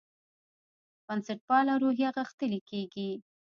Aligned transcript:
بنسټپاله 1.05 1.73
روحیه 1.83 2.09
غښتلې 2.17 2.59
کېږي. 2.69 3.09